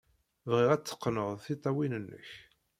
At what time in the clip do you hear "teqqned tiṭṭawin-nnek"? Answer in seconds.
0.83-2.29